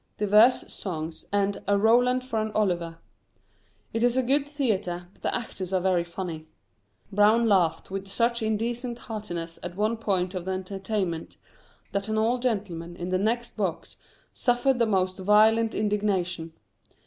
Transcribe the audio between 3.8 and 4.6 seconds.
It is a good